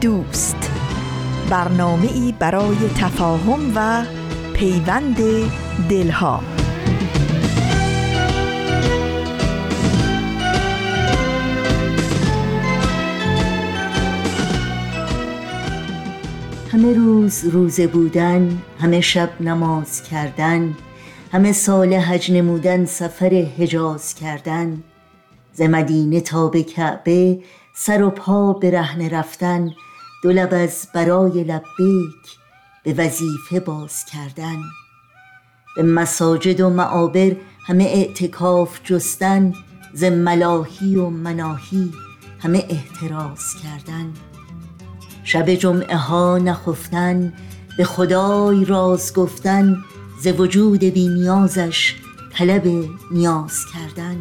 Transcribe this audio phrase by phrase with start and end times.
[0.00, 0.70] دوست.
[1.50, 4.04] برنامه ای برای تفاهم و
[4.54, 5.16] پیوند
[5.90, 6.42] دلها.
[16.72, 20.74] همه روز روزه بودن همه شب نماز کردن
[21.32, 24.82] همه سال حج نمودن سفر حجاز کردن.
[25.52, 27.38] ز مدینه تا به کعبه
[27.74, 29.70] سر و پا به رهن رفتن.
[30.22, 32.38] دو از برای لبیک
[32.84, 34.56] به وظیفه باز کردن.
[35.76, 39.54] به مساجد و معابر همه اعتکاف جستن
[39.94, 41.92] ز ملاهی و مناهی
[42.38, 44.12] همه احتراز کردن.
[45.24, 47.32] شب جمعه ها نخفتن
[47.76, 49.76] به خدای راز گفتن
[50.20, 51.94] ز وجود بی نیازش
[52.32, 54.16] طلب نیاز کردن.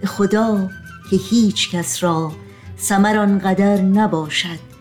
[0.00, 0.70] به خدا
[1.10, 2.32] که هیچ کس را
[2.76, 4.73] سمر آنقدر نباشد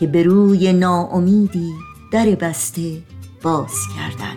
[0.00, 1.72] که به روی ناامیدی
[2.12, 3.02] در بسته
[3.42, 4.36] باز کردن.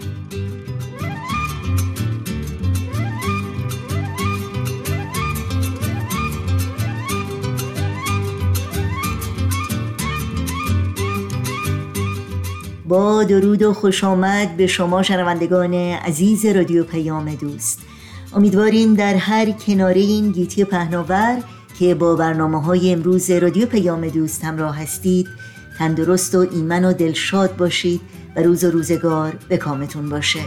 [12.88, 17.80] با درود و خوش آمد به شما شنوندگان عزیز رادیو پیام دوست.
[18.34, 21.44] امیدواریم در هر کناره این گیتی پهناور
[21.80, 25.28] که با برنامه های امروز رادیو پیام دوست همراه هستید
[25.82, 28.02] تندرست و ایمن و دلشاد باشید
[28.36, 30.40] و روز و روزگار به کامتون باشه.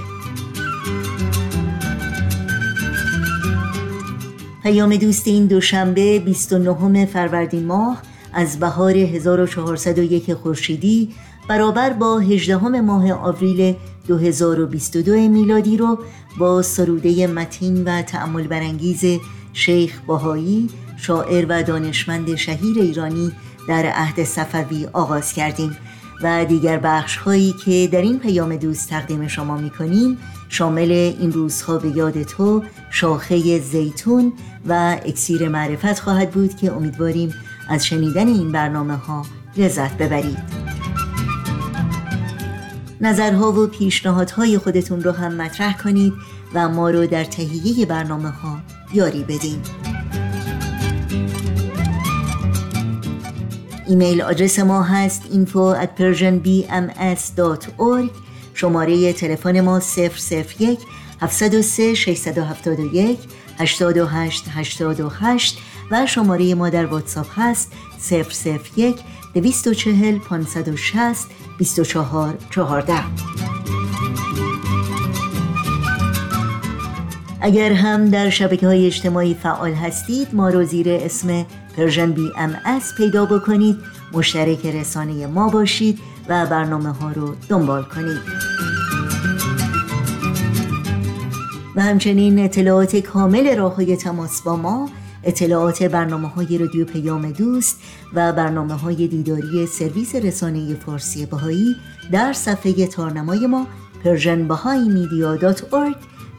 [4.62, 8.03] پیام دوست این دوشنبه 29 فروردین ماه
[8.33, 11.15] از بهار 1401 خورشیدی
[11.49, 13.75] برابر با 18 ماه آوریل
[14.06, 15.99] 2022 میلادی رو
[16.39, 19.05] با سروده متین و تعمل برانگیز
[19.53, 23.33] شیخ باهایی شاعر و دانشمند شهیر ایرانی
[23.69, 25.76] در عهد صفوی آغاز کردیم
[26.22, 31.32] و دیگر بخش هایی که در این پیام دوست تقدیم شما می کنیم شامل این
[31.32, 34.32] روزها به یاد تو شاخه زیتون
[34.69, 37.34] و اکسیر معرفت خواهد بود که امیدواریم
[37.69, 39.26] از شنیدن این برنامه ها
[39.56, 40.38] لذت ببرید.
[43.00, 46.12] نظرها و پیشنهادهای خودتون رو هم مطرح کنید
[46.54, 48.58] و ما رو در تهیه برنامه ها
[48.94, 49.60] یاری بدین.
[53.89, 58.11] ایمیل آدرس ما هست info at persianbms.org
[58.55, 60.78] شماره تلفن ما 001
[61.21, 63.19] 703 671
[63.59, 65.59] 828 828
[65.91, 67.73] و شماره ما در واتساپ هست
[68.77, 68.97] 001
[69.34, 71.27] 240 560
[71.59, 72.94] 24 14
[77.41, 81.47] اگر هم در شبکه های اجتماعی فعال هستید ما رو زیر اسم
[81.77, 83.77] Persian BMS پیدا بکنید
[84.12, 85.99] مشترک رسانه ما باشید
[86.29, 88.21] و برنامه ها رو دنبال کنید.
[91.77, 94.91] و همچنین اطلاعات کامل راه های تماس با ما
[95.25, 97.81] اطلاعات برنامه های رادیو پیام دوست
[98.15, 101.77] و برنامه های دیداری سرویس رسانه فارسی بهایی
[102.12, 103.67] در صفحه تارنمای ما
[104.05, 104.49] Persian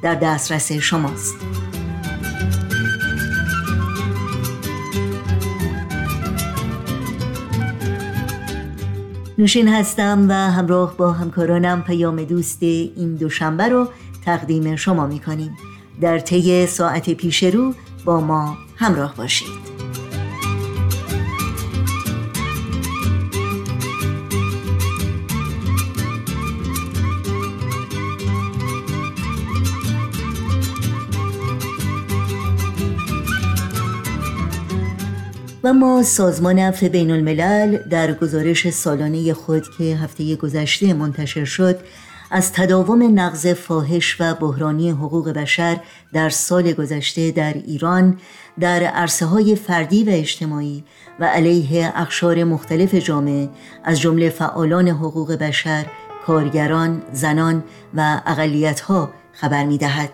[0.04, 1.36] در دسترس شماست.
[9.38, 13.88] نوشین هستم و همراه با همکارانم پیام دوست این دوشنبه رو
[14.26, 15.58] تقدیم شما می کنیم
[16.02, 17.74] در طی ساعت پیش رو
[18.06, 19.75] با ما همراه باشید.
[35.66, 41.80] و ما سازمان عفو بین الملل در گزارش سالانه خود که هفته گذشته منتشر شد
[42.32, 45.80] از تداوم نقض فاحش و بحرانی حقوق بشر
[46.14, 48.18] در سال گذشته در ایران
[48.60, 50.84] در عرصه های فردی و اجتماعی
[51.20, 53.50] و علیه اقشار مختلف جامعه
[53.84, 55.86] از جمله فعالان حقوق بشر،
[56.26, 57.64] کارگران، زنان
[57.94, 60.10] و اقلیتها خبر می دهد.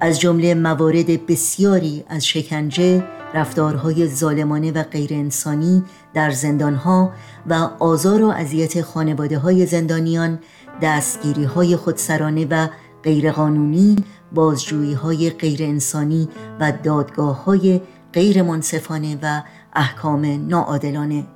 [0.00, 5.84] از جمله موارد بسیاری از شکنجه، رفتارهای ظالمانه و غیر انسانی
[6.14, 7.12] در زندانها
[7.46, 10.38] و آزار و اذیت خانواده های زندانیان
[10.82, 12.68] دستگیری های خودسرانه و
[13.02, 13.96] غیرقانونی
[14.32, 16.28] بازجویی های غیر انسانی
[16.60, 17.80] و دادگاه های
[18.12, 19.42] غیر منصفانه و
[19.74, 21.26] احکام ناعادلانه.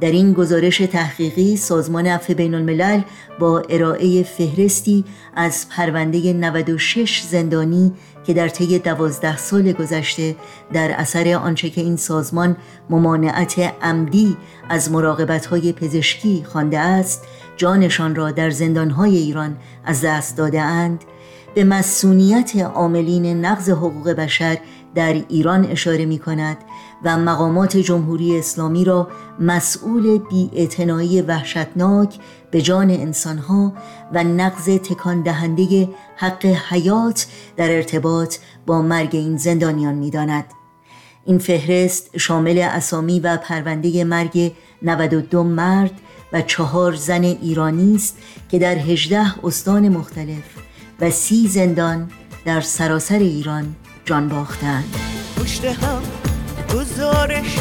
[0.00, 3.00] در این گزارش تحقیقی سازمان عفو بین الملل
[3.38, 5.04] با ارائه فهرستی
[5.36, 7.92] از پرونده 96 زندانی
[8.30, 10.36] که در طی دوازده سال گذشته
[10.72, 12.56] در اثر آنچه که این سازمان
[12.90, 14.36] ممانعت عمدی
[14.68, 14.90] از
[15.50, 17.24] های پزشکی خوانده است
[17.56, 21.04] جانشان را در زندانهای ایران از دست داده اند.
[21.54, 24.58] به مسئولیت عاملین نقض حقوق بشر
[24.94, 26.56] در ایران اشاره می کند
[27.04, 29.08] و مقامات جمهوری اسلامی را
[29.40, 30.50] مسئول بی
[31.28, 32.18] وحشتناک
[32.50, 33.72] به جان انسانها
[34.12, 37.26] و نقض تکان دهنده حق حیات
[37.56, 38.36] در ارتباط
[38.66, 40.44] با مرگ این زندانیان می داند.
[41.24, 44.52] این فهرست شامل اسامی و پرونده مرگ
[44.82, 45.92] 92 مرد
[46.32, 48.16] و چهار زن ایرانی است
[48.50, 50.44] که در 18 استان مختلف
[51.00, 52.10] و سی زندان
[52.44, 53.74] در سراسر ایران
[54.04, 54.96] جان باختند
[55.36, 56.02] پشت هم
[56.74, 57.58] گزارش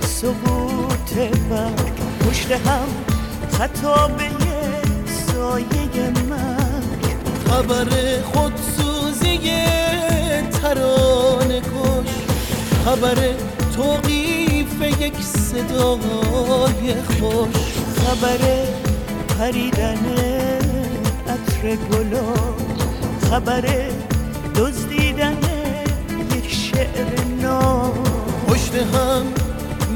[0.00, 1.16] سقوط
[1.50, 3.17] مرگ پشت هم
[3.58, 4.30] خطابه
[5.26, 7.04] سایه مرگ
[7.48, 7.86] خبر
[8.22, 9.38] خودسوزی
[10.62, 12.10] ترانه کش.
[12.84, 13.16] خبر
[13.76, 17.56] توقیف یک صدای خوش.
[18.06, 18.38] خبر
[19.38, 20.04] پریدن
[21.28, 22.34] عطر گلا
[23.30, 23.64] خبر
[24.54, 25.38] دزدیدن
[26.36, 27.92] یک شعر نام.
[28.48, 29.22] پشت هم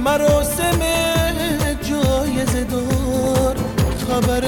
[0.05, 1.22] مراسم
[4.13, 4.41] خبر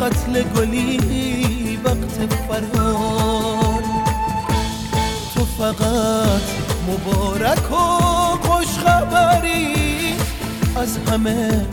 [0.00, 3.82] قتل گلی وقت فرهان
[5.34, 6.42] تو فقط
[6.88, 7.76] مبارک و
[8.46, 10.14] خوش خبری
[10.76, 11.66] از همه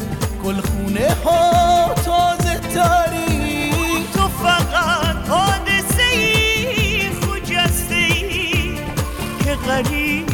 [0.45, 3.71] گلخونه ها تازه تری.
[4.13, 8.75] تو فقط حادثه ای خجسته ای
[9.45, 10.26] که غریبانه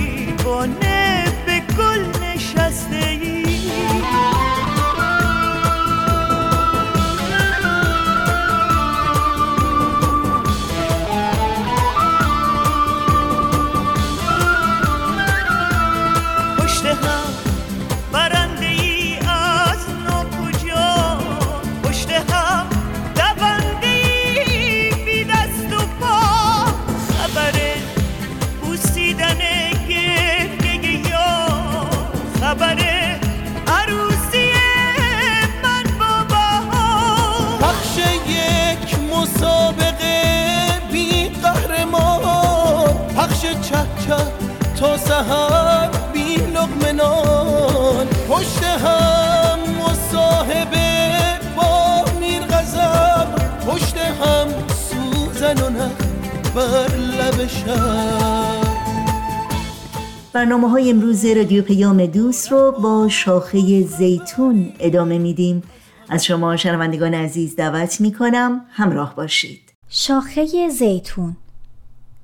[60.33, 65.63] برنامه های امروز رادیو پیام دوست رو با شاخه زیتون ادامه میدیم.
[66.09, 69.73] از شما شنوندگان عزیز دعوت می کنم همراه باشید.
[69.89, 71.37] شاخه زیتون.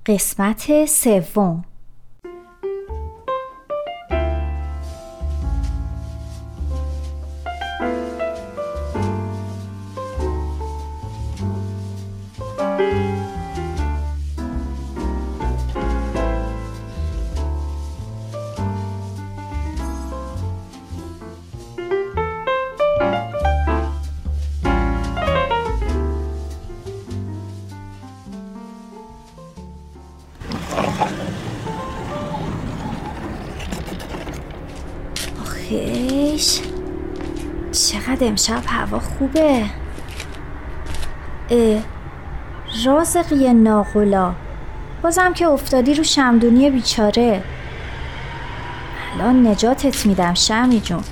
[0.05, 1.65] قسمت سوم.
[38.19, 39.65] چقدر امشب هوا خوبه.
[41.49, 41.81] اه
[42.85, 44.33] رازقی ناغلا.
[45.01, 47.43] بازم که افتادی رو شمدونی بیچاره.
[49.13, 51.03] الان نجاتت میدم شمی جون.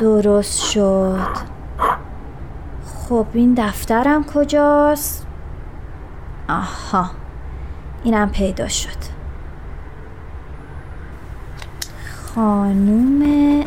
[0.00, 1.52] درست شد.
[3.08, 5.26] خب این دفترم کجاست؟
[6.48, 7.10] آها
[8.04, 9.01] اینم پیدا شد.
[12.34, 13.64] خانوم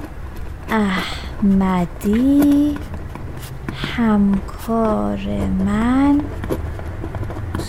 [0.70, 2.78] احمدی
[3.74, 5.28] همکار
[5.66, 6.22] من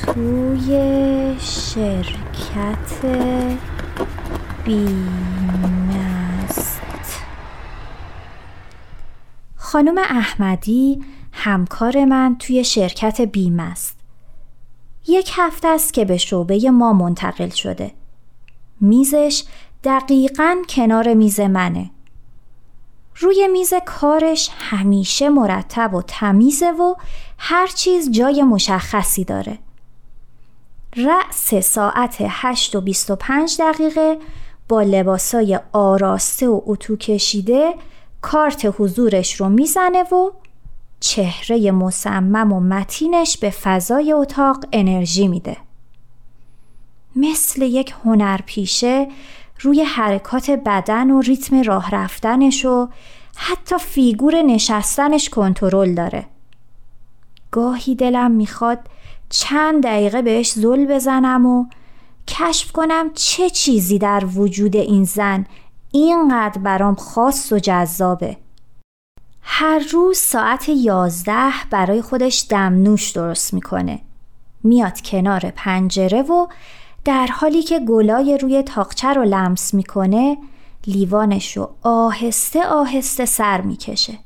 [0.06, 0.70] توی
[1.40, 3.06] شرکت
[4.64, 6.80] بیمست
[9.56, 13.96] خانم احمدی همکار من توی شرکت بیمست
[15.08, 17.92] یک هفته است که به شعبه ما منتقل شده.
[18.80, 19.44] میزش
[19.86, 21.90] دقیقا کنار میز منه.
[23.16, 26.94] روی میز کارش همیشه مرتب و تمیزه و
[27.38, 29.58] هر چیز جای مشخصی داره.
[30.96, 34.18] رأس ساعت 8 و 25 دقیقه
[34.68, 37.74] با لباسای آراسته و اتو کشیده
[38.20, 40.30] کارت حضورش رو می‌زنه و
[41.00, 45.56] چهره مصمم و متینش به فضای اتاق انرژی میده.
[47.16, 49.08] مثل یک هنرپیشه
[49.60, 52.88] روی حرکات بدن و ریتم راه رفتنش و
[53.36, 56.26] حتی فیگور نشستنش کنترل داره.
[57.50, 58.78] گاهی دلم می‌خواد
[59.30, 61.66] چند دقیقه بهش زل بزنم و
[62.28, 65.46] کشف کنم چه چیزی در وجود این زن
[65.92, 68.36] اینقدر برام خاص و جذابه.
[69.42, 74.00] هر روز ساعت یازده برای دم دمنوش درست می‌کنه.
[74.64, 76.46] میاد کنار پنجره و
[77.06, 80.38] در حالی که گلای روی تاقچه رو لمس می‌کنه
[80.86, 84.18] لیوانش رو آهسته آهسته سر می‌کشه.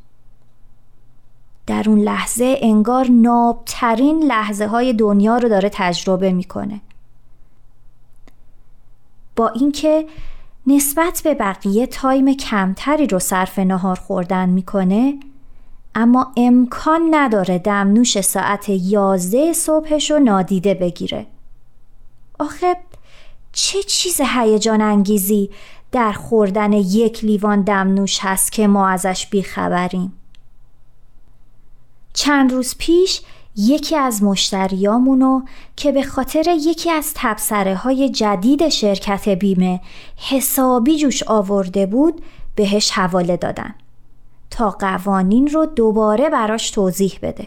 [1.67, 6.81] در اون لحظه انگار نابترین لحظه های دنیا رو داره تجربه می‌کنه.
[9.37, 10.07] با اینکه
[10.67, 15.15] نسبت به بقیه تایم کمتری رو صرف نهار خوردن می‌کنه
[15.95, 21.27] اما امکان نداره دمنوش ساعت یازده صبحش رو نادیده بگیره
[22.41, 22.77] آخه
[23.53, 25.51] چه چیز هیجان انگیزی
[25.93, 30.13] در خوردن یک لیوان دمنوش هست که ما ازش بیخبریم.
[32.13, 33.23] چند روز پیش
[33.57, 35.43] یکی از مشتریامونو
[35.77, 39.81] که به خاطر یکی از تبصره های جدید شرکت بیمه
[40.17, 42.23] حسابی جوش آورده بود
[42.55, 43.75] بهش حواله دادن.
[44.51, 47.47] تا قوانین رو دوباره براش توضیح بده.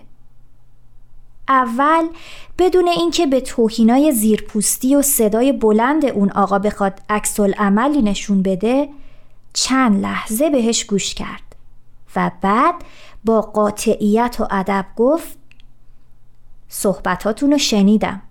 [1.47, 2.07] اول
[2.57, 8.89] بدون اینکه به توهینای زیرپوستی و صدای بلند اون آقا بخواد عکس عملی نشون بده
[9.53, 11.55] چند لحظه بهش گوش کرد
[12.15, 12.75] و بعد
[13.25, 15.37] با قاطعیت و ادب گفت
[16.69, 18.21] صحبتاتون رو شنیدم.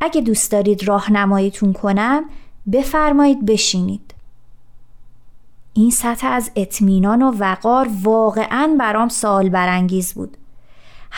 [0.00, 2.24] اگه دوست دارید راهنماییتون کنم
[2.72, 4.14] بفرمایید بشینید.
[5.74, 10.36] این سطح از اطمینان و وقار واقعا برام سوال برانگیز بود.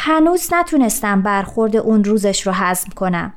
[0.00, 3.32] هنوز نتونستم برخورد اون روزش رو هضم کنم.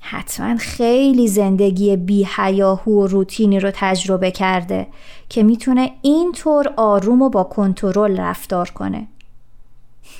[0.00, 4.86] حتما خیلی زندگی بی هیاهو و روتینی رو تجربه کرده
[5.28, 9.06] که می‌تونه اینطور آروم و با کنترل رفتار کنه.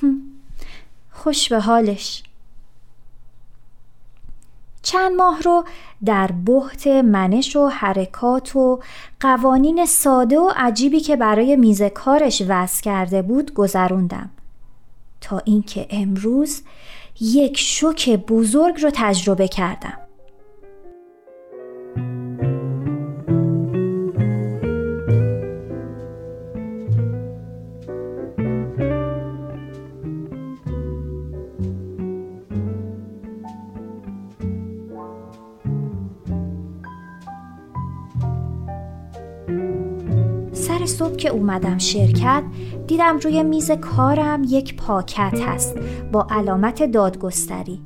[1.19, 2.23] خوش به حالش.
[4.81, 5.63] چند ماه رو
[6.05, 8.79] در بحت منش و حرکات و
[9.19, 14.29] قوانین ساده و عجیبی که برای میز کارش وضع کرده بود گذروندم.
[15.21, 16.61] تا اینکه امروز
[17.21, 20.07] یک شوک بزرگ رو تجربه کردم.
[40.87, 42.43] صبح که اومدم شرکت
[42.87, 45.77] دیدم روی میز کارم یک پاکت هست
[46.11, 47.81] با علامت دادگستری.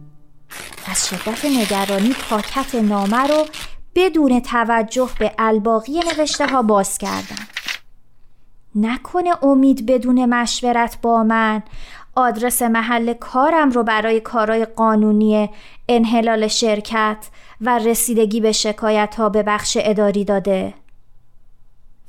[0.92, 3.46] از شدت نگرانی پاکت نامه رو
[3.96, 7.48] بدون توجه به الباقی نوشته ها باز کردم.
[8.76, 11.64] نکنه امید بدون مشورت با من
[12.16, 15.50] آدرس محل کارم رو برای کارای قانونی
[15.90, 17.28] انحلال شرکت
[17.62, 20.74] و رسیدگی به شکایت ها به بخش اداری داده.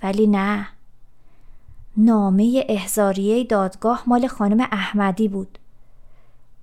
[0.03, 0.69] ولی نه.
[1.97, 5.59] نامه احزاریه دادگاه مال خانم احمدی بود.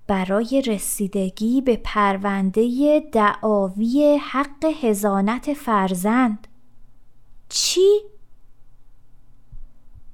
[0.08, 6.48] برای رسیدگی به پرونده دعاوی حق هزانت فرزند.
[7.50, 8.02] چی؟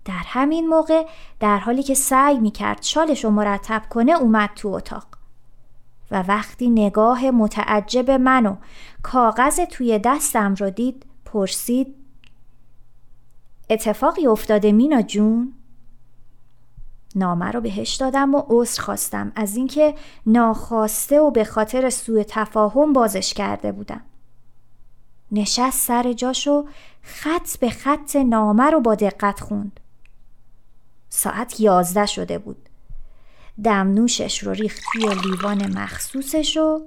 [0.06, 1.08] در همین موقع
[1.40, 5.08] در حالی که سعی می کرد شالش رو مرتب کنه اومد تو اتاق.
[6.12, 8.56] و وقتی نگاه متعجب منو
[9.04, 11.96] کاغذ توی دستم رو دید پرسید
[13.70, 15.54] اتفاقی افتاده مینا جون؟
[17.16, 19.96] نامه رو بهش دادم و عذر خواستم از اینکه
[20.26, 24.02] ناخواسته و به خاطر سوء تفاهم بازش کرده بودم.
[25.32, 26.66] نشست سر جاشو
[27.02, 29.80] خط به خط نامه رو با دقت خوند.
[31.10, 32.70] ساعت یازده شده بود.
[33.64, 36.82] دمنوشش رو ریخت توی لیوان مخصوصش و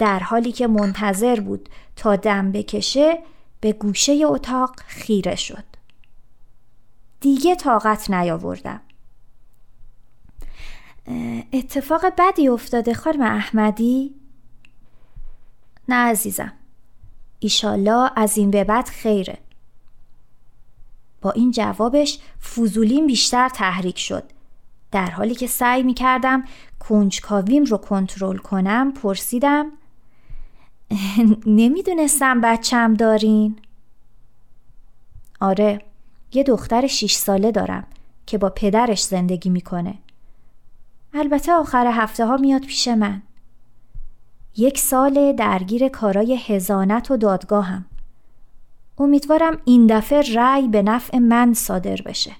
[0.00, 3.18] در حالی که منتظر بود تا دم بکشه
[3.60, 5.69] به گوشه اتاق خیره شد.
[7.20, 8.80] دیگه طاقت نیاوردم
[11.52, 14.14] اتفاق بدی افتاده خانم احمدی؟
[15.88, 16.52] نه عزیزم
[17.38, 19.38] ایشالله از این به بعد خیره
[21.20, 24.24] با این جوابش فوزولیم بیشتر تحریک شد
[24.92, 26.44] در حالی که سعی می کردم
[26.80, 29.72] کنجکاویم رو کنترل کنم پرسیدم
[31.46, 33.56] نمی‌دونستم بچم دارین؟
[35.40, 35.89] آره
[36.32, 37.86] یه دختر شیش ساله دارم
[38.26, 39.94] که با پدرش زندگی می‌کنه.
[41.14, 43.22] البته آخر هفته ها میاد پیش من.
[44.56, 47.84] یک سال درگیر کارای هزانت و دادگاهم.
[48.98, 52.32] امیدوارم این دفعه رأی به نفع من صادر بشه.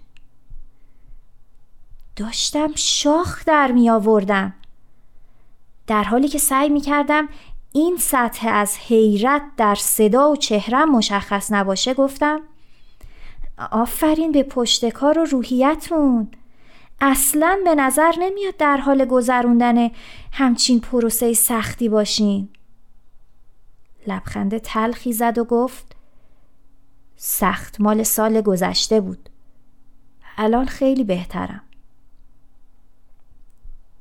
[2.16, 4.54] داشتم شاخ در می آوردم.
[5.87, 7.28] در حالی که سعی می کردم
[7.73, 12.40] این سطح از حیرت در صدا و چهرم مشخص نباشه گفتم
[13.71, 16.29] آفرین به پشتکار و روحیتون.
[17.00, 19.90] اصلا به نظر نمیاد در حال گذروندن
[20.33, 22.49] همچین پروسه سختی باشین.
[24.07, 25.97] لبخنده تلخی زد و گفت
[27.17, 29.29] سخت مال سال گذشته بود.
[30.38, 31.62] الان خیلی بهترم.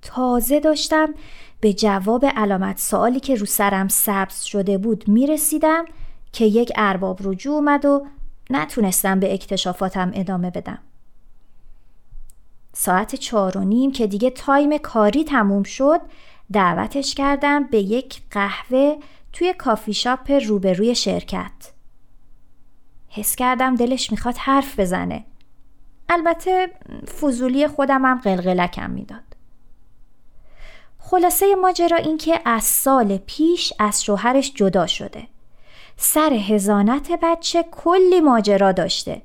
[0.01, 1.13] تازه داشتم
[1.61, 5.85] به جواب علامت سوالی که رو سرم سبز شده بود می رسیدم
[6.31, 8.07] که یک ارباب رجوع اومد و
[8.49, 10.79] نتونستم به اکتشافاتم ادامه بدم.
[12.73, 16.01] ساعت چهار و نیم که دیگه تایم کاری تموم شد
[16.53, 18.95] دعوتش کردم به یک قهوه
[19.33, 21.51] توی کافی شاپ روبروی شرکت.
[23.09, 25.25] حس کردم دلش می‌خواد حرف بزنه.
[26.09, 26.67] البته
[27.21, 29.23] فضولی خودم هم قلقلکم می‌داد.
[30.99, 35.27] خلاصه ماجرا این که از سال پیش از شوهرش جدا شده.
[36.01, 39.21] سر هزانت بچه کلی ماجرا داشته.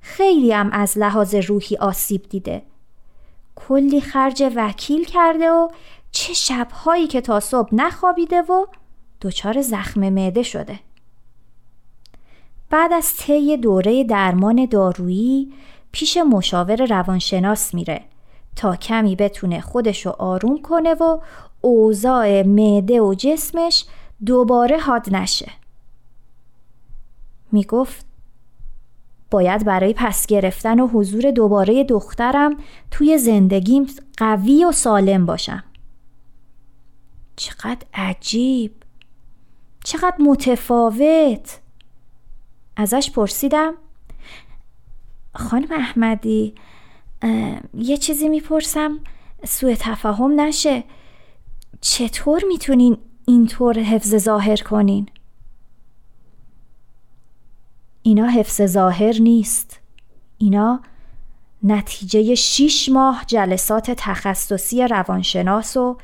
[0.00, 2.62] خیلی هم از لحاظ روحی آسیب دیده.
[3.54, 5.68] کلی خرج وکیل کرده و
[6.10, 8.66] چه شبهایی که تا صبح نخوابیده و
[9.22, 10.80] دچار زخم معده شده.
[12.70, 15.52] بعد از طی دوره درمان دارویی
[15.92, 18.00] پیش مشاور روانشناس میره
[18.56, 21.18] تا کمی بتونه خودشو آروم کنه و
[21.60, 23.84] اوضاع معده و جسمش
[24.26, 25.65] دوباره حاد نشه.
[27.56, 28.06] می‌گفت
[29.30, 32.56] باید برای پس گرفتن و حضور دوباره دخترم
[32.90, 35.64] توی زندگیم قوی و سالم باشم.
[37.36, 38.72] چقدر عجیب
[39.84, 41.60] چقدر متفاوت
[42.76, 43.74] ازش پرسیدم
[45.34, 46.54] خانم احمدی
[47.74, 48.98] یه چیزی می‌پرسم
[49.44, 50.84] سوء تفاهم نشه
[51.80, 55.08] چطور می‌تونین اینطور حفظ ظاهر کنین؟
[58.06, 59.80] اینا حفظ ظاهر نیست.
[60.38, 60.80] اینا
[61.62, 65.96] نتیجه شیش ماه جلسات تخصصی روانشناس و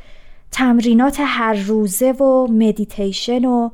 [0.51, 3.71] تمرینات هر روزه و مدیتیشن و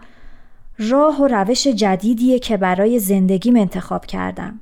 [0.78, 4.60] راه و روش جدیدیه که برای زندگیم انتخاب کردم.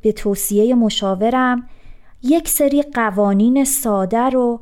[0.00, 1.68] به توصیه مشاورم
[2.22, 4.60] یک سری قوانین ساده رو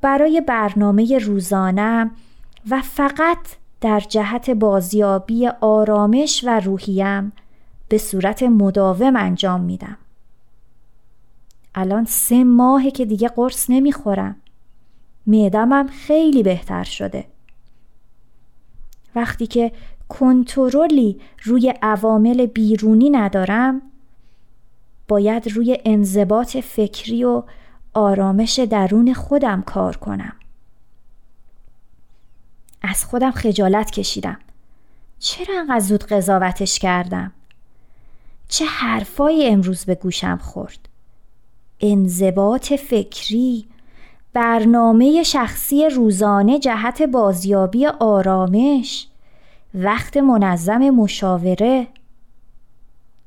[0.00, 2.10] برای برنامه روزانم
[2.70, 3.38] و فقط
[3.82, 7.32] در جهت بازیابی آرامش و روحیم
[7.88, 9.96] به صورت مداوم انجام میدم.
[11.74, 14.36] الان سه ماهه که دیگه قرص نمی‌خورم.
[15.26, 17.24] معدمم خیلی بهتر شده.
[19.14, 19.72] وقتی که
[20.08, 23.82] کنترلی روی عوامل بیرونی ندارم
[25.08, 27.42] باید روی انضباط فکری و
[27.94, 30.32] آرامش درون خودم کار کنم.
[32.82, 34.38] از خودم خجالت کشیدم.
[35.18, 37.32] چرا انقدر زود قضاوتش کردم؟
[38.48, 40.88] چه حرفایی امروز به گوشم خورد؟
[41.80, 43.66] انضباط فکری
[44.32, 49.06] برنامه شخصی روزانه جهت بازیابی آرامش
[49.74, 51.86] وقت منظم مشاوره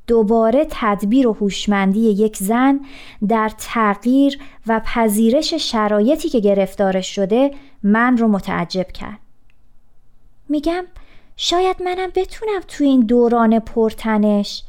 [0.08, 2.80] دوباره تدبیر و هوشمندی یک زن
[3.28, 7.52] در تغییر و پذیرش شرایطی که گرفتارش شده
[7.84, 9.25] من رو متعجب کرد.
[10.50, 10.84] میگم
[11.38, 14.64] شاید منم بتونم تو این دوران پرتنش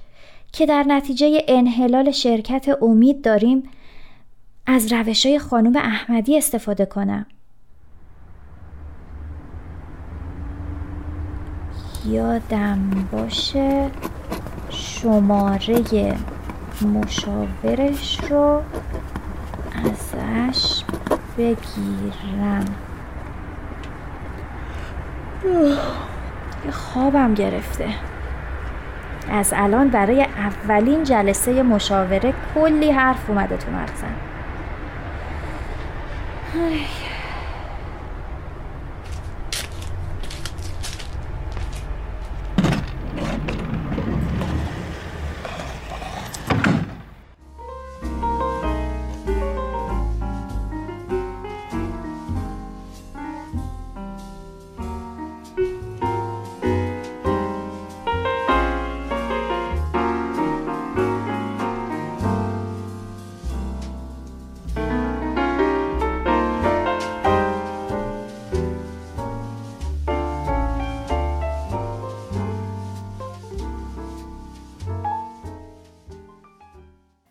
[0.53, 3.71] که در نتیجه انحلال شرکت امید داریم
[4.67, 7.27] از روش های خانوم احمدی استفاده کنم.
[12.09, 13.91] یادم باشه
[14.71, 16.17] شماره
[16.83, 18.63] مشاورش رو
[19.85, 20.83] ازش
[21.39, 22.65] بگیرم
[26.73, 27.89] خوابم گرفته.
[29.31, 34.15] از الان برای اولین جلسه مشاوره کلی حرف اومده تو مغزم.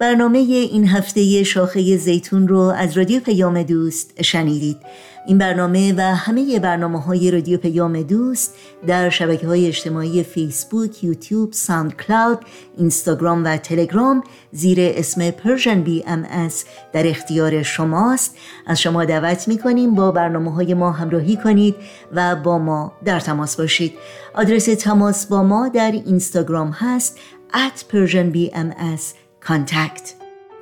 [0.06, 4.78] برنامه این هفته شاخه زیتون رو از رادیو پیام دوست شنیدید.
[5.28, 8.56] این برنامه و همه برنامه های رادیو پیام دوست
[8.88, 12.40] در شبکه های اجتماعی فیسبوک، یوتیوب، ساند کلاود،
[12.78, 15.32] اینستاگرام و تلگرام زیر اسم
[15.84, 16.50] بی ام
[16.94, 18.38] در اختیار شماست.
[18.68, 21.76] از شما دعوت می کنیم با برنامه های ما همراهی کنید
[22.12, 23.94] و با ما در تماس باشید.
[24.34, 27.20] آدرس تماس با ما در اینستاگرام هست
[27.54, 30.14] at persianbms کانتکت.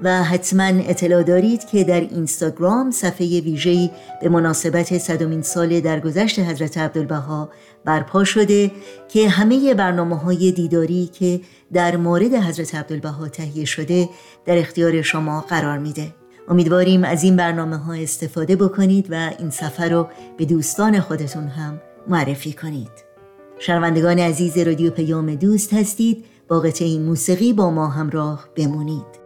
[0.02, 3.90] و حتما اطلاع دارید که در اینستاگرام صفحه ویژه‌ای
[4.22, 7.50] به مناسبت صدومین سال درگذشت حضرت عبدالبها
[7.86, 8.72] برپا شده
[9.08, 11.42] که همه برنامه های دیداری که
[11.74, 14.10] در مورد حضرت عبدالبها تهیه شده
[14.46, 16.08] در اختیار شما قرار میده.
[16.48, 21.82] امیدواریم از این برنامه ها استفاده بکنید و این سفر رو به دوستان خودتون هم
[22.08, 23.14] معرفی کنید.
[23.60, 26.26] شنوندگان عزیز رادیو پیام دوست هستید.
[26.48, 29.24] با این موسیقی با ما همراه بمونید.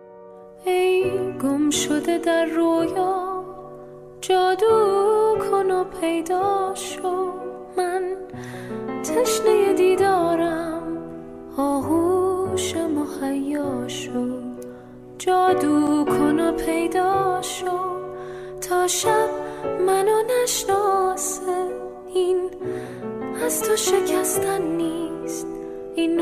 [0.65, 1.03] ای
[1.43, 3.43] گم شده در رویا
[4.21, 7.31] جادو کن و پیدا شو.
[7.77, 8.03] من
[9.03, 10.97] تشنه دیدارم
[11.57, 14.41] آهوش مهیا شو
[15.17, 17.77] جادو کن و پیدا شو.
[18.61, 19.29] تا شب
[19.87, 21.41] منو نشناسه
[22.13, 22.49] این
[23.45, 25.47] از تو شکستن نیست.
[25.95, 26.21] این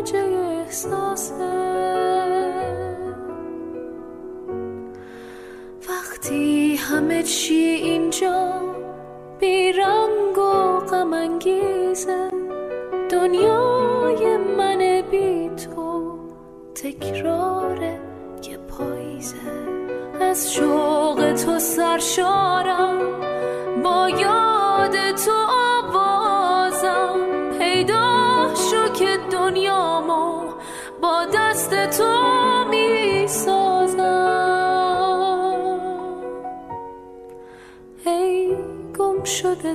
[0.00, 1.34] اوج احساسه
[5.88, 8.60] وقتی همه چی اینجا
[9.40, 12.30] بیرنگ و غم انگیزه
[13.10, 16.18] دنیای من بی تو
[16.74, 17.82] تکرار
[18.50, 19.36] یه پاییزه.
[20.20, 22.98] از شوق تو سرشارم
[23.84, 25.39] با یاد تو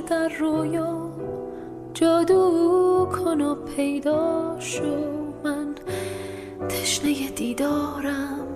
[0.06, 1.10] در رویا
[1.94, 4.84] جادو کن و پیدا شو.
[5.44, 5.74] من
[6.68, 8.48] تشنه دیدارم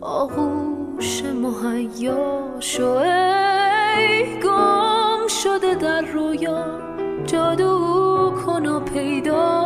[0.00, 2.88] آغوش مهیا شو.
[2.88, 6.64] ای گم شده در رویا
[7.26, 9.58] جادو کن و پیدا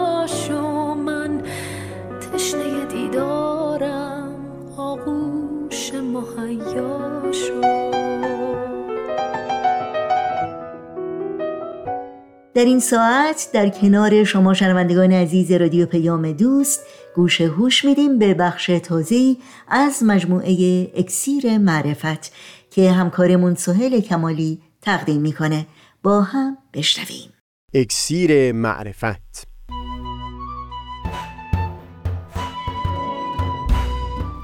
[12.54, 16.86] در این ساعت در کنار شما شنوندگان عزیز رادیو پیام دوست
[17.16, 19.36] گوش هوش میدیم به بخش تازه
[19.68, 20.52] از مجموعه
[20.96, 22.32] اکسیر معرفت
[22.70, 25.66] که همکارمون سهل کمالی تقدیم می‌کنه.
[26.02, 27.30] با هم بشنویم.
[27.74, 29.48] اکسیر معرفت.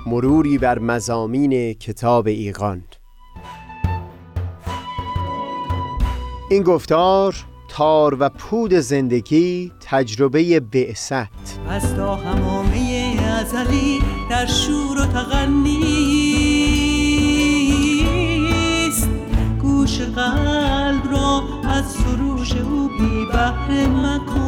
[0.07, 2.85] مروری بر مزامین کتاب ایقان
[6.51, 7.35] این گفتار
[7.79, 11.29] تار و پود زندگی تجربه بعثت.
[11.69, 13.99] از تا همامه ازلی
[14.31, 15.79] در شور و تغنیست.
[19.63, 24.48] گوش قلب را از سروش او بی بحر مکن.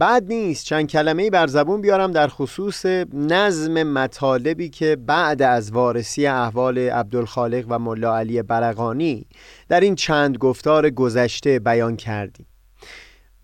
[0.00, 6.26] بعد نیست چند کلمه بر زبون بیارم در خصوص نظم مطالبی که بعد از وارسی
[6.26, 9.26] احوال عبدالخالق و ملا علی برقانی
[9.68, 12.46] در این چند گفتار گذشته بیان کردیم.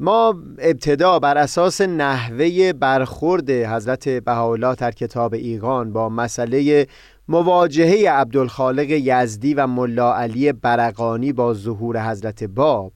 [0.01, 6.87] ما ابتدا بر اساس نحوه برخورد حضرت بهاءالله در کتاب ایقان با مسئله
[7.29, 12.93] مواجهه عبدالخالق یزدی و ملا علی برقانی با ظهور حضرت باب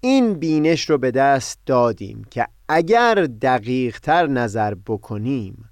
[0.00, 5.70] این بینش رو به دست دادیم که اگر دقیق تر نظر بکنیم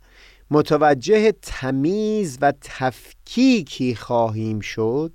[0.50, 5.12] متوجه تمیز و تفکیکی خواهیم شد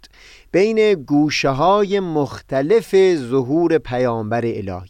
[0.51, 4.89] بین گوشه های مختلف ظهور پیامبر الهی.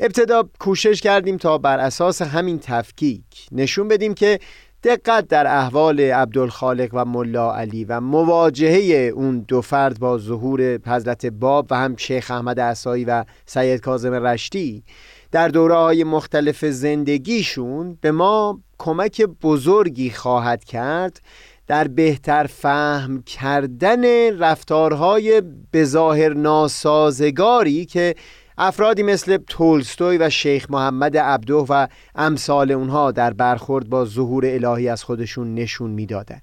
[0.00, 4.38] ابتدا کوشش کردیم تا بر اساس همین تفکیک نشون بدیم که
[4.84, 11.26] دقت در احوال عبدالخالق و ملا علی و مواجهه اون دو فرد با ظهور حضرت
[11.26, 14.84] باب و هم شیخ احمد عصایی و سید کاظم رشتی
[15.32, 21.20] در دوره های مختلف زندگیشون به ما کمک بزرگی خواهد کرد
[21.66, 28.14] در بهتر فهم کردن رفتارهای بظاهر ناسازگاری که
[28.58, 34.88] افرادی مثل تولستوی و شیخ محمد عبدو و امثال اونها در برخورد با ظهور الهی
[34.88, 36.42] از خودشون نشون می‌دادند.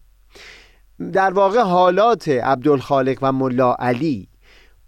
[1.13, 4.27] در واقع حالات عبدالخالق و ملا علی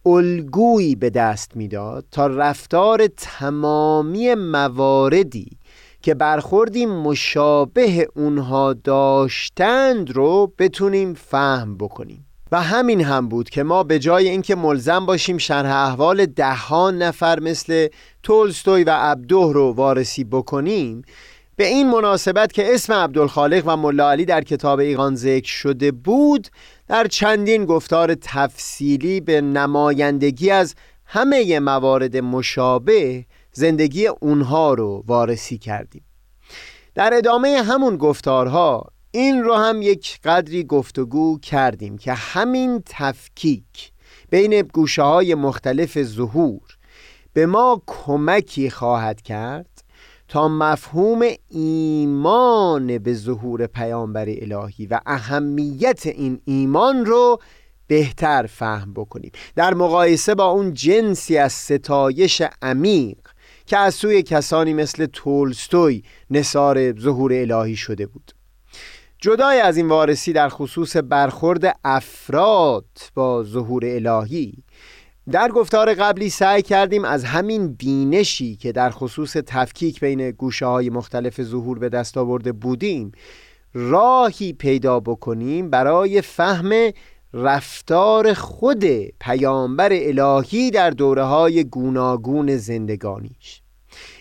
[0.07, 5.57] الگویی به دست می‌داد تا رفتار تمامی مواردی
[6.01, 12.27] که برخوردی مشابه اونها داشتند رو بتونیم فهم بکنیم.
[12.51, 17.39] و همین هم بود که ما به جای اینکه ملزم باشیم شرح احوال دهان نفر
[17.39, 17.87] مثل
[18.23, 21.01] تولستوی و عبدوه رو وارسی بکنیم
[21.55, 26.47] به این مناسبت که اسم عبدالخالق و ملا علی در کتاب ایقان ذکر شده بود
[26.87, 36.03] در چندین گفتار تفصیلی به نمایندگی از همه موارد مشابه زندگی اونها رو وارسی کردیم.
[36.95, 43.91] در ادامه همون گفتارها این رو هم یک قدری گفتگو کردیم که همین تفکیک
[44.29, 46.77] بین گوشه های مختلف ظهور
[47.33, 49.76] به ما کمکی خواهد کرد
[50.27, 57.39] تا مفهوم ایمان به ظهور پیامبر الهی و اهمیت این ایمان رو
[57.87, 59.31] بهتر فهم بکنیم.
[59.55, 63.17] در مقایسه با اون جنسی از ستایش عمیق
[63.65, 68.31] که از سوی کسانی مثل تولستوی نصار ظهور الهی شده بود.
[69.21, 72.85] جدای از این وارسی در خصوص برخورد افراد
[73.15, 74.53] با ظهور الهی
[75.31, 80.89] در گفتار قبلی سعی کردیم از همین بینشی که در خصوص تفکیک بین گوشه های
[80.89, 83.11] مختلف ظهور به دست آورده بودیم
[83.73, 86.91] راهی پیدا بکنیم برای فهم
[87.33, 88.85] رفتار خود
[89.19, 93.61] پیامبر الهی در دوره های گوناگون زندگانیش.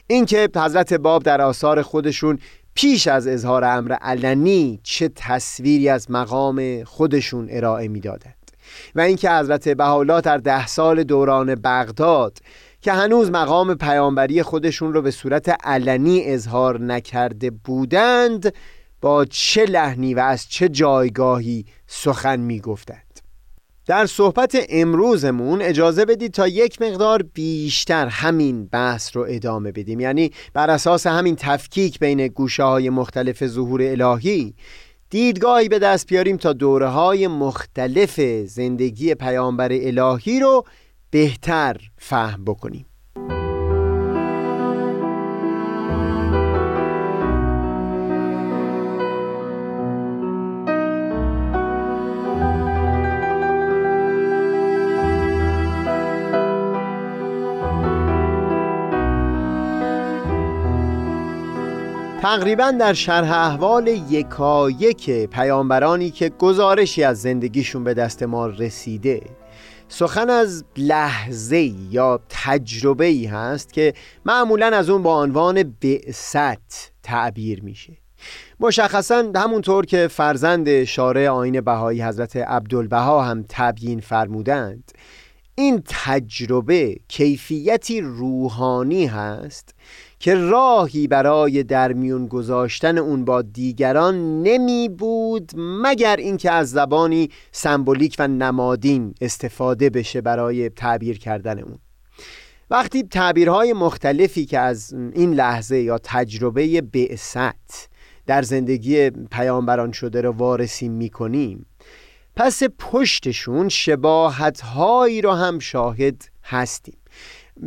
[0.06, 2.38] اینکه حضرت باب در آثار خودشون
[2.74, 8.45] پیش از اظهار امر علنی چه تصویری از مقام خودشون ارائه می‌دادند.
[8.94, 12.38] و اینکه حضرت بهاءالله در ده سال دوران بغداد
[12.80, 18.54] که هنوز مقام پیامبری خودشون رو به صورت علنی اظهار نکرده بودند
[19.00, 23.20] با چه لحنی و از چه جایگاهی سخن می‌گفتند.
[23.86, 30.00] در صحبت امروزمون اجازه بدید تا یک مقدار بیشتر همین بحث رو ادامه بدیم.
[30.00, 34.54] یعنی بر اساس همین تفکیک بین گوشه های مختلف ظهور الهی
[35.10, 40.64] دیدگاهی به دست بیاریم تا دوره های مختلف زندگی پیامبر الهی رو
[41.10, 42.86] بهتر فهم بکنیم.
[62.26, 69.22] تقریبا در شرح احوال یکایک پیامبرانی که گزارشی از زندگیشون به دست ما رسیده.
[69.88, 77.62] سخن از لحظه یا تجربه ای هست که معمولا از اون با عنوان بعثت تعبیر
[77.62, 77.92] میشه.
[78.60, 84.92] مشخصا همونطور که فرزند شارع آین بهایی حضرت عبدالبها هم تبیین فرمودند
[85.54, 89.74] این تجربه کیفیتی روحانی هست
[90.26, 97.30] که راهی برای در میون گذاشتن اون با دیگران نمی بود مگر اینکه از زبانی
[97.52, 101.78] سمبولیک و نمادین استفاده بشه برای تعبیر کردن اون.
[102.70, 107.88] وقتی تعبیرهای مختلفی که از این لحظه یا تجربه بعثت
[108.26, 111.66] در زندگی پیامبران شده رو وارسی می‌کنیم
[112.36, 116.96] پس پشتشون شباهتهایی رو هم شاهد هستیم.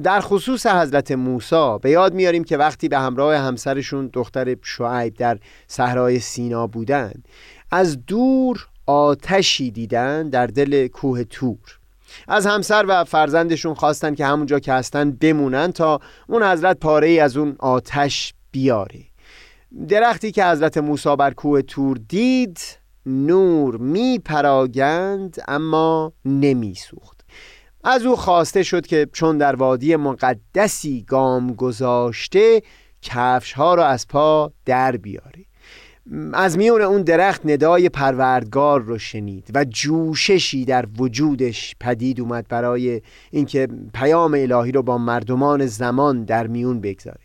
[0.03, 5.37] در خصوص حضرت موسی به یاد میاریم که وقتی به همراه همسرشون دختر شعیب در
[5.67, 7.27] صحرای سینا بودند
[7.71, 11.79] از دور آتشی دیدن در دل کوه تور.
[12.27, 17.19] از همسر و فرزندشون خواستن که همونجا که هستن بمونن تا اون حضرت پاره ای
[17.19, 19.03] از اون آتش بیاره.
[19.87, 22.59] درختی که حضرت موسی بر کوه تور دید
[23.05, 27.18] نور می پراگند اما نمی سوخت
[27.83, 32.61] از او خواسته شد که چون در وادی مقدسی گام گذاشته
[33.01, 35.45] کفش ها را از پا در بیاره.
[36.33, 43.01] از میون اون درخت ندای پروردگار رو شنید و جوششی در وجودش پدید اومد برای
[43.31, 47.19] اینکه پیام الهی رو با مردمان زمان در میون بگذاره.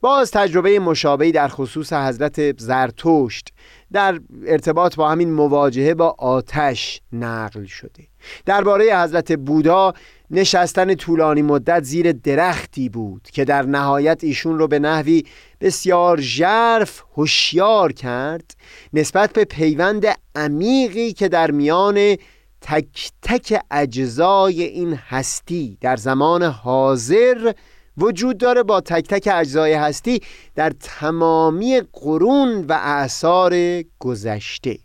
[0.00, 3.52] باز تجربه مشابهی در خصوص حضرت زرتشت
[3.92, 8.13] در ارتباط با همین مواجهه با آتش نقل شده.
[8.46, 9.94] درباره حضرت بودا
[10.30, 15.24] نشستن طولانی مدت زیر درختی بود که در نهایت ایشون رو به نحوی
[15.60, 18.56] بسیار ژرف هوشیار کرد
[18.92, 22.16] نسبت به پیوند عمیقی که در میان
[22.60, 27.52] تک تک اجزای این هستی در زمان حاضر
[27.96, 30.20] وجود داره با تک تک اجزای هستی
[30.54, 34.78] در تمامی قرون و اعثار گذشته.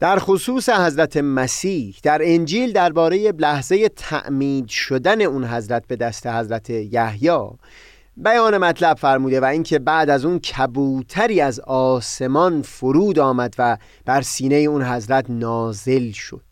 [0.00, 6.70] در خصوص حضرت مسیح در انجیل درباره لحظه تعمید شدن اون حضرت به دست حضرت
[6.70, 7.48] یحیی
[8.16, 14.22] بیان مطلب فرموده و اینکه بعد از اون کبوتری از آسمان فرود آمد و بر
[14.22, 16.42] سینه اون حضرت نازل شد.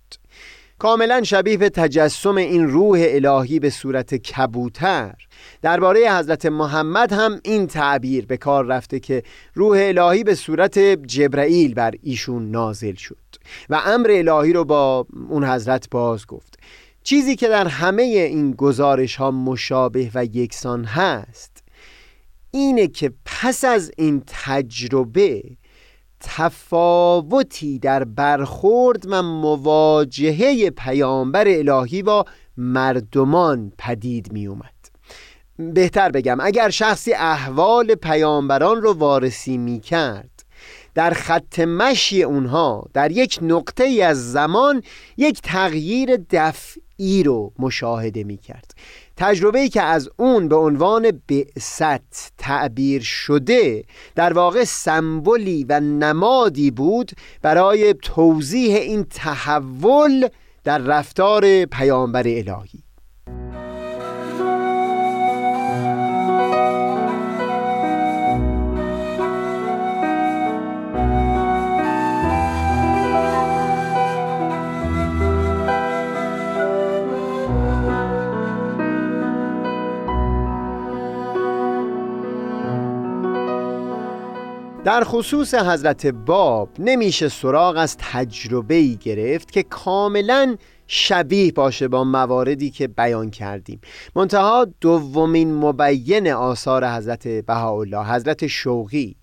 [0.78, 5.14] کاملا شبیه به تجسم این روح الهی به صورت کبوتر.
[5.62, 9.22] درباره حضرت محمد هم این تعبیر به کار رفته که
[9.54, 13.23] روح الهی به صورت جبرائیل بر ایشون نازل شد.
[13.70, 16.58] و امر الهی رو با اون حضرت باز گفت.
[17.02, 21.64] چیزی که در همه این گزارش ها مشابه و یکسان هست
[22.50, 25.42] اینه که پس از این تجربه
[26.20, 32.24] تفاوتی در برخورد و مواجهه پیامبر الهی با
[32.56, 34.74] مردمان پدید می اومد
[35.58, 40.33] بهتر بگم اگر شخصی احوال پیامبران رو وارسی می کرد
[40.94, 44.82] در خط مشی اونها در یک نقطه ای از زمان
[45.16, 48.74] یک تغییر دفعی رو مشاهده می کرد
[49.16, 56.70] تجربه ای که از اون به عنوان بعثت تعبیر شده در واقع سمبولی و نمادی
[56.70, 60.28] بود برای توضیح این تحول
[60.64, 62.83] در رفتار پیامبر الهی.
[84.84, 92.04] در خصوص حضرت باب نمیشه سراغ از تجربه ای گرفت که کاملا شبیه باشه با
[92.04, 93.80] مواردی که بیان کردیم.
[94.16, 99.16] منتها دومین مبین آثار حضرت بهاءالله حضرت شوقی.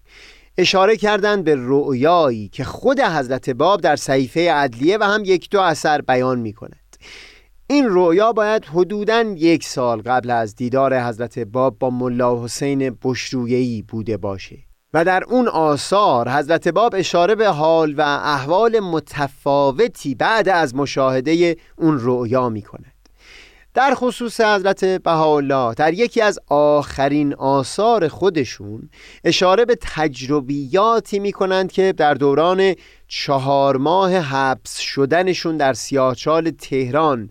[0.58, 5.60] اشاره کردند به رؤیایی که خود حضرت باب در صحیفه عدلیه و هم یک دو
[5.62, 6.98] اثر بیان می کند
[7.68, 13.82] این رویا باید حدوداً یک سال قبل از دیدار حضرت باب با ملا حسین بشرویهی
[13.82, 14.71] بوده باشه.
[14.94, 21.56] و در اون آثار حضرت باب اشاره به حال و احوال متفاوتی بعد از مشاهده
[21.76, 22.92] اون رؤیا می کند
[23.74, 28.90] در خصوص حضرت بهاءالله در یکی از آخرین آثار خودشون
[29.24, 32.76] اشاره به تجربیاتی می کنند که در دوران
[33.08, 37.30] چهار ماه حبس شدنشون در سیاهچال تهران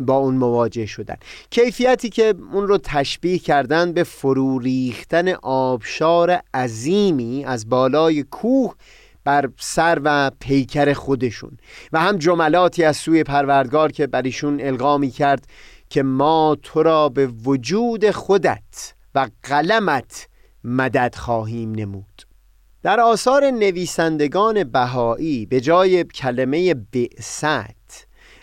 [0.00, 1.16] با اون مواجه شدن.
[1.50, 8.74] کیفیتی که اون رو تشبیه کردن به فرو ریختن آبشار عظیمی از بالای کوه
[9.24, 11.58] بر سر و پیکر خودشون
[11.92, 15.46] و هم جملاتی از سوی پروردگار که بر ایشون القا کرد
[15.90, 20.28] که ما تو را به وجود خودت و قلمت
[20.64, 22.22] مدد خواهیم نمود.
[22.82, 27.77] در آثار نویسندگان بهایی به جای کلمه بعثت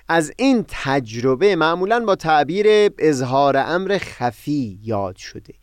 [0.07, 2.67] از این تجربه معمولا با تعبیر
[2.99, 5.53] اظهار امر خفی یاد شده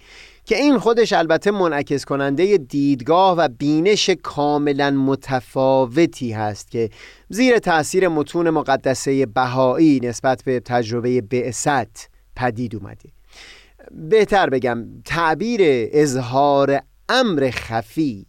[0.44, 6.90] که این خودش البته منعکس کننده دیدگاه و بینش کاملا متفاوتی هست که
[7.28, 13.08] زیر تاثیر متون مقدسه بهایی نسبت به تجربه بعثت پدید اومده.
[13.90, 15.60] بهتر بگم تعبیر
[15.92, 18.26] اظهار امر خفی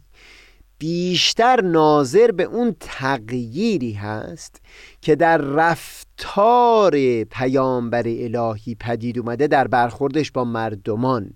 [0.84, 4.60] بیشتر ناظر به اون تغییری هست
[5.00, 11.30] که در رفتار پیامبر الهی پدید اومده در برخوردش با مردمان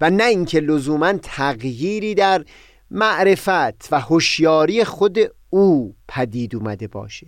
[0.00, 2.44] و نه اینکه لزوما تغییری در
[2.90, 5.18] معرفت و هوشیاری خود
[5.50, 7.26] او پدید اومده باشه.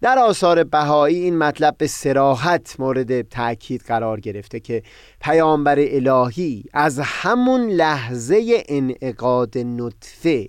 [0.00, 4.82] در آثار بهایی این مطلب به سراحت مورد تاکید قرار گرفته که
[5.20, 10.48] پیامبر الهی از همون لحظه انعقاد نطفه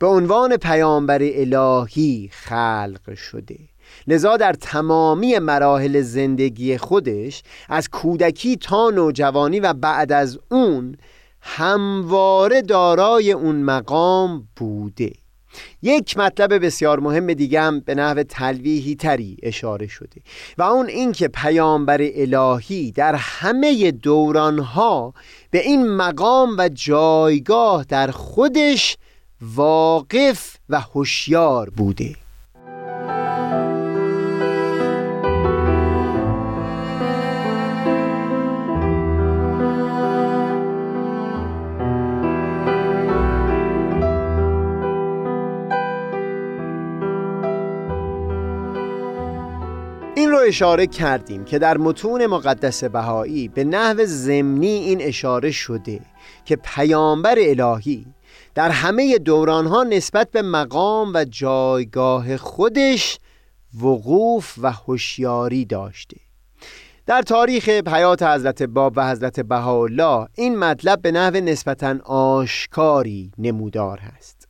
[0.00, 3.58] به عنوان پیامبر الهی خلق شده.
[4.06, 10.96] لذا در تمامی مراحل زندگی خودش از کودکی تا نوجوانی و بعد از اون
[11.40, 15.12] همواره دارای اون مقام بوده.
[15.82, 20.20] یک مطلب بسیار مهم دیگه هم به نحو تلویحی تری اشاره شده
[20.58, 25.14] و اون اینکه پیامبر الهی در همه دورانها
[25.50, 28.96] به این مقام و جایگاه در خودش
[29.42, 32.16] واقف و هوشیار بوده.
[50.14, 56.00] این رو اشاره کردیم که در متون مقدس بهایی به نحو زمینی این اشاره شده
[56.44, 58.06] که پیامبر الهی
[58.54, 63.18] در همه دورانها نسبت به مقام و جایگاه خودش
[63.82, 66.16] وقوف و هوشیاری داشته.
[67.06, 73.98] در تاریخ حیات حضرت باب و حضرت بهاءالله این مطلب به نحو نسبتا آشکاری نمودار
[73.98, 74.48] هست.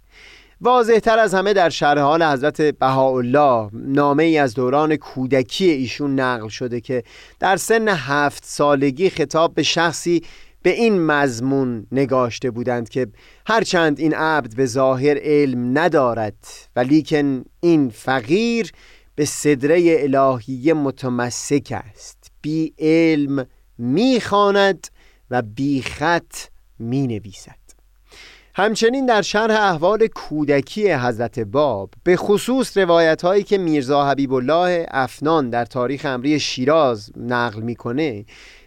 [0.60, 6.20] واضح تر از همه در شرح حال حضرت بهاءالله نامه ای از دوران کودکی ایشون
[6.20, 7.02] نقل شده که
[7.38, 10.22] در سن هفت سالگی خطاب به شخصی
[10.62, 13.06] به این مضمون نگاشته بودند که
[13.46, 16.46] هرچند این عبد به ظاهر علم ندارد
[16.76, 18.72] ولیکن این فقیر
[19.14, 22.30] به صدره الهی متمسک است.
[22.42, 23.46] بی علم
[23.78, 24.88] می‌خواند
[25.30, 26.34] و بی خط
[26.78, 27.60] می نویسد
[28.54, 34.86] همچنین در شرح احوال کودکی حضرت باب به خصوص روایت هایی که میرزا حبیب الله
[34.90, 38.24] افنان در تاریخ امری شیراز نقل می‌کنه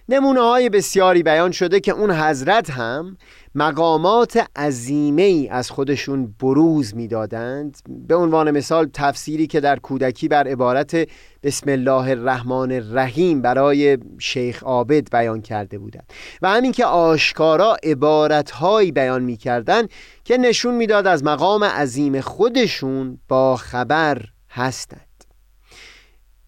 [0.09, 3.17] نمونه های بسیاری بیان شده که اون حضرت هم
[3.55, 7.77] مقامات عظیمه از خودشون بروز می‌دادند.
[8.07, 11.07] به عنوان مثال تفسیری که در کودکی بر عبارت
[11.43, 16.13] بسم الله الرحمن الرحیم برای شیخ عابد بیان کرده بودند.
[16.41, 19.89] و همین که آشکارا عبارتهایی بیان می‌کردند
[20.23, 25.12] که نشون می‌داد از مقام عظیم خودشون با خبر هستند.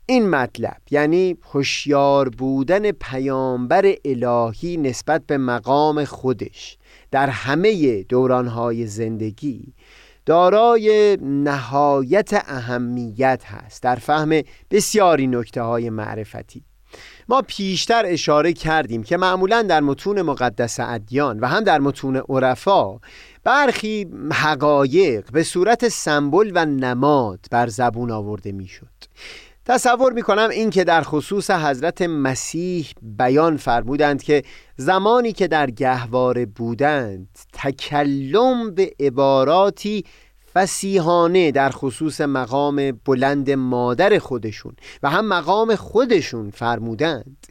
[0.07, 6.77] این مطلب یعنی هوشیار بودن پیامبر الهی نسبت به مقام خودش
[7.11, 9.73] در همه دورانهای زندگی
[10.25, 14.41] دارای نهایت اهمیت هست در فهم
[14.71, 16.63] بسیاری نکته های معرفتی.
[17.29, 22.99] ما پیشتر اشاره کردیم که معمولا در متون مقدس ادیان و هم در متون عرفا
[23.43, 28.87] برخی حقایق به صورت سمبل و نماد بر زبون آورده می‌شد.
[29.67, 34.43] تصور می کنم این که در خصوص حضرت مسیح بیان فرمودند که
[34.77, 40.05] زمانی که در گهواره بودند تکلم به عباراتی
[40.53, 47.47] فسیحانه در خصوص مقام بلند مادر خودشون و هم مقام خودشون فرمودند.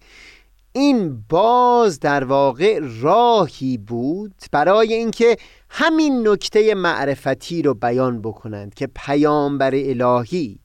[0.73, 5.37] این باز در واقع راهی بود برای اینکه
[5.71, 10.64] همین نکته معرفتی رو بیان بکنند که پیامبر الهی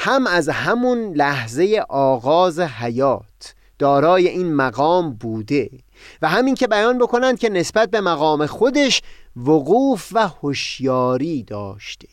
[0.00, 5.70] هم از همون لحظه آغاز حیات دارای این مقام بوده
[6.22, 9.02] و همین که بیان بکنند که نسبت به مقام خودش
[9.36, 12.08] وقوف و هوشیاری داشته.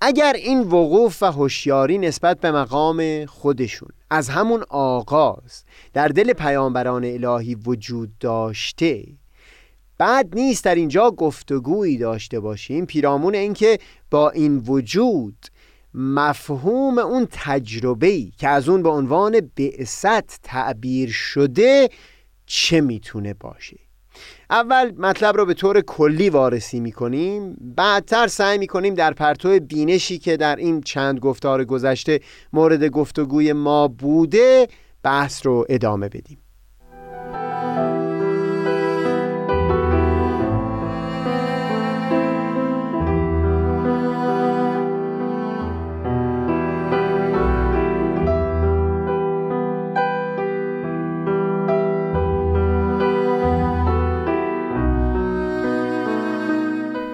[0.00, 7.04] اگر این وقوف و هوشیاری نسبت به مقام خودشون از همون آغاز در دل پیامبران
[7.04, 9.04] الهی وجود داشته
[9.98, 12.86] بعد نیست در اینجا گفتگویی داشته باشیم.
[12.86, 13.78] پیرامون اینکه
[14.10, 15.36] با این وجود
[15.94, 21.88] مفهوم اون تجربه که از اون به عنوان بعثت تعبیر شده
[22.46, 23.78] چه می‌تونه باشه؟
[24.50, 30.36] اول مطلب رو به طور کلی وارسی می‌کنیم بعدتر سعی می‌کنیم در پرتو بینشی که
[30.36, 32.20] در این چند گفتار گذشته
[32.52, 34.68] مورد گفتگوی ما بوده
[35.02, 36.43] بحث رو ادامه بدیم.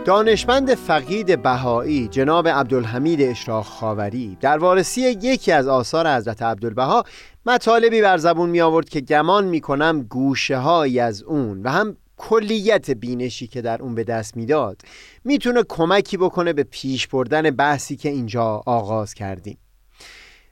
[0.05, 7.05] دانشمند فقید بهایی جناب عبدالحمید اشراق خاوری در وارسی یکی از آثار حضرت عبدالبها
[7.47, 10.57] مطالبی بر زبون می آورد که گمان می کنم گوشه
[11.03, 14.83] از اون و هم کلیت بینشی که در اون به دست می‌داد
[15.25, 19.59] می‌تونه کمکی بکنه به پیش بردن بحثی که اینجا آغاز کردیم.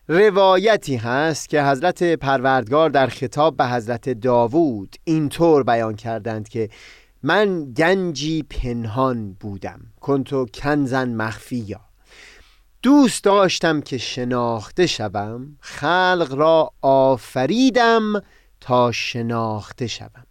[0.08, 6.68] روایتی هست که حضرت پروردگار در خطاب به حضرت داوود اینطور بیان کردند که
[7.22, 11.80] من گنجی پنهان بودم کنتو کنزن مخفیا.
[12.82, 18.22] دوست داشتم که شناخته شوم خلق را آفریدم
[18.60, 20.26] تا شناخته شوم.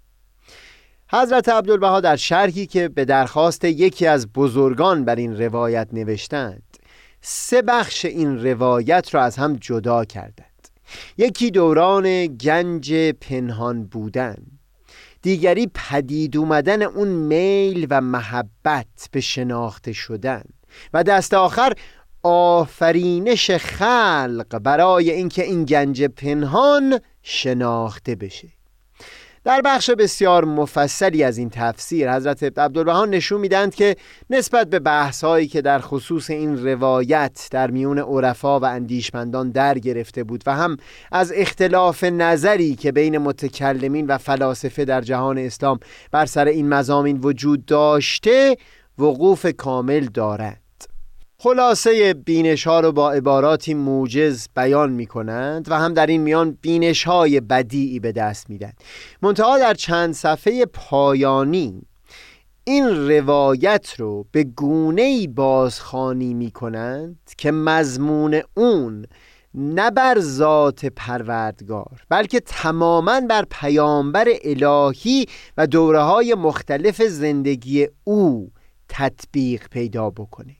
[1.11, 6.77] حضرت عبدالبها در شرحی که به درخواست یکی از بزرگان بر این روایت نوشتند
[7.21, 10.67] سه بخش این روایت را از هم جدا کردند.
[11.17, 14.56] یکی دوران گنج پنهان بودن
[15.21, 20.43] دیگری پدید اومدن اون میل و محبت به شناخته شدن
[20.93, 21.73] و دست آخر
[22.23, 28.56] آفرینش خلق برای اینکه این گنج پنهان شناخته بشه.
[29.47, 33.95] در بخش بسیار مفصلی از این تفسیر حضرت عبدالبهان نشون میدند که
[34.29, 40.23] نسبت به بحثهایی که در خصوص این روایت در میون عرفا و اندیشمندان در گرفته
[40.23, 40.77] بود و هم
[41.11, 45.79] از اختلاف نظری که بین متکلمین و فلاسفه در جهان اسلام
[46.11, 48.57] بر سر این مزامین وجود داشته
[48.97, 50.66] وقوف کامل دارد.
[51.39, 56.57] خلاصه بینش ها رو با عباراتی موجز بیان می کنند و هم در این میان
[56.61, 58.73] بینش های بدیعی به دست میدن
[59.21, 61.81] منتها در چند صفحه پایانی
[62.63, 69.05] این روایت رو به گونه بازخانی می کنند که مضمون اون
[69.53, 75.25] نه بر ذات پروردگار بلکه تماما بر پیامبر الهی
[75.57, 78.51] و دوره های مختلف زندگی او
[78.89, 80.55] تطبیق پیدا بکنه.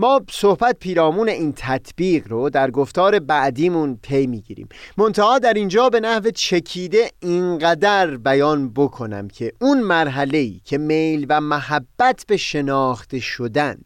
[0.00, 4.68] ما صحبت پیرامون این تطبیق رو در گفتار بعدیمون پی می‌گیریم.
[4.96, 11.40] منتها در اینجا به نحو چکیده اینقدر بیان بکنم که اون مرحله که میل و
[11.40, 13.76] محبت به شناخته شدن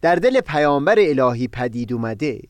[0.00, 2.40] در دل پیامبر الهی پدید اومده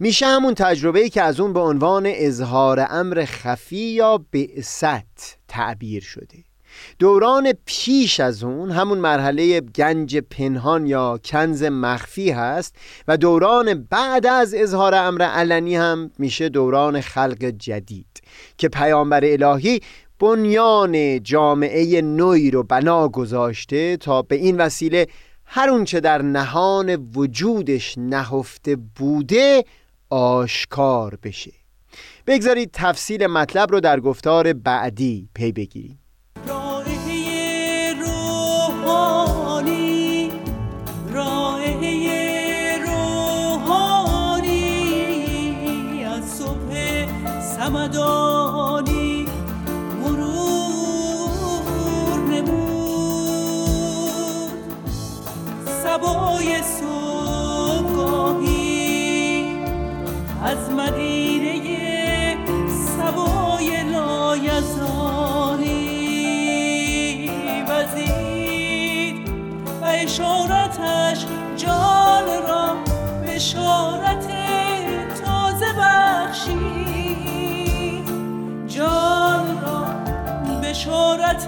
[0.00, 6.53] میشه همون تجربه که از اون به عنوان اظهار امر خفی یا بعثت تعبیر شده.
[6.98, 12.74] دوران پیش از اون همون مرحله گنج پنهان یا کنز مخفی هست
[13.08, 18.20] و دوران بعد از اظهار امر علنی هم میشه دوران خلق جدید
[18.58, 19.80] که پیامبر الهی
[20.18, 25.06] بنیان جامعه نوی رو بنا گذاشته تا به این وسیله
[25.44, 29.64] هر اونچه در نهان وجودش نهفته بوده
[30.10, 31.52] آشکار بشه.
[32.26, 36.03] بگذارید تفصیل مطلب رو در گفتار بعدی پی بگیریم.
[80.83, 81.47] بشارت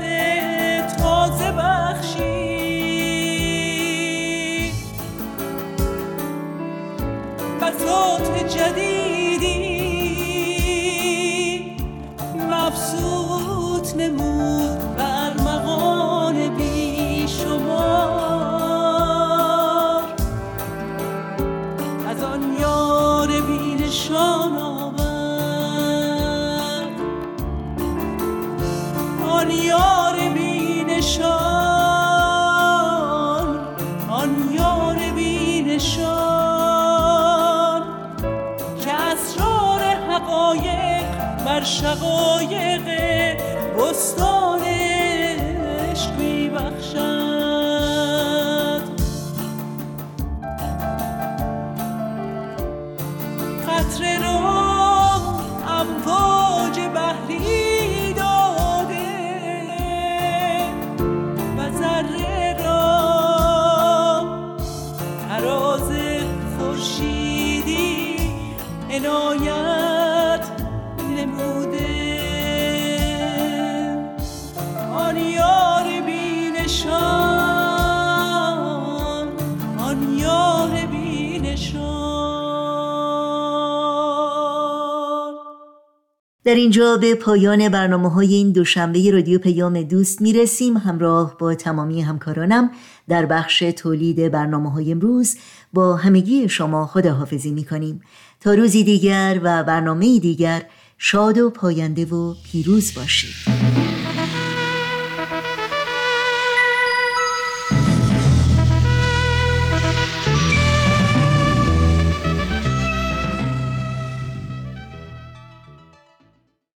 [86.57, 92.03] اینجا به پایان برنامه های این دوشنبه رادیو پیام دوست می رسیم همراه با تمامی
[92.03, 92.71] همکارانم
[93.09, 95.37] در بخش تولید برنامه های امروز
[95.73, 98.01] با همگی شما خداحافظی می کنیم
[98.41, 100.63] تا روزی دیگر و برنامه دیگر
[100.99, 103.56] شاد و پاینده و پیروز باشید.